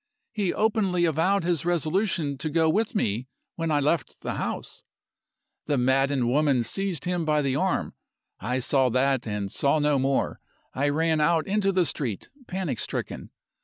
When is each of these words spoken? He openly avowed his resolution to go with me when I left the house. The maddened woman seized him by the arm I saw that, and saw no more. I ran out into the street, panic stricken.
He 0.31 0.51
openly 0.51 1.05
avowed 1.05 1.43
his 1.43 1.63
resolution 1.63 2.35
to 2.39 2.49
go 2.49 2.71
with 2.71 2.95
me 2.95 3.27
when 3.55 3.69
I 3.69 3.79
left 3.79 4.21
the 4.21 4.33
house. 4.33 4.83
The 5.67 5.77
maddened 5.77 6.27
woman 6.27 6.63
seized 6.63 7.05
him 7.05 7.23
by 7.23 7.43
the 7.43 7.55
arm 7.55 7.93
I 8.39 8.61
saw 8.61 8.89
that, 8.89 9.27
and 9.27 9.51
saw 9.51 9.77
no 9.77 9.99
more. 9.99 10.39
I 10.73 10.89
ran 10.89 11.21
out 11.21 11.45
into 11.45 11.71
the 11.71 11.85
street, 11.85 12.29
panic 12.47 12.79
stricken. 12.79 13.29